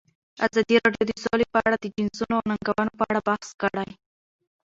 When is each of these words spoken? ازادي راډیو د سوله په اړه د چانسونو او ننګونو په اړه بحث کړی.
ازادي 0.45 0.75
راډیو 0.83 1.03
د 1.09 1.11
سوله 1.23 1.45
په 1.53 1.59
اړه 1.67 1.77
د 1.79 1.85
چانسونو 1.95 2.33
او 2.39 2.43
ننګونو 2.49 2.91
په 2.99 3.03
اړه 3.09 3.21
بحث 3.27 3.47
کړی. 3.61 3.89